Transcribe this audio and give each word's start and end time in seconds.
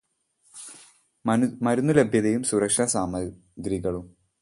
മരുന്ന് 1.61 1.93
ലഭ്യതയും 1.97 2.43
സുരക്ഷാ 2.43 2.85
സാമഗ്രികളും 2.85 4.05